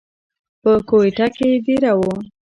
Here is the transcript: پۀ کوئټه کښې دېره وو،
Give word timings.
پۀ 0.61 0.71
کوئټه 0.89 1.27
کښې 1.35 1.49
دېره 1.65 1.91
وو، 1.99 2.13